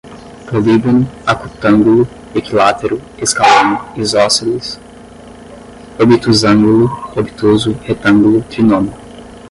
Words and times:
polígono, 0.49 1.05
acutângulo, 1.31 2.01
equilátero, 2.39 2.95
escaleno, 3.23 3.75
isósceles, 4.03 4.67
obtusângulo, 6.03 6.85
obtuso, 7.19 7.71
retângulo, 7.87 8.39
trinômio 8.49 8.95